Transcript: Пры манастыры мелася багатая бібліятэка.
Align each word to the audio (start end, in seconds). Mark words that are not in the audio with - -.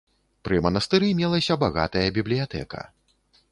Пры 0.47 0.55
манастыры 0.65 1.09
мелася 1.19 1.59
багатая 1.65 2.05
бібліятэка. 2.19 2.79